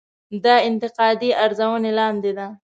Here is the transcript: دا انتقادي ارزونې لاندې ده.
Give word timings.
دا 0.43 0.55
انتقادي 0.69 1.29
ارزونې 1.43 1.91
لاندې 1.99 2.31
ده. 2.37 2.47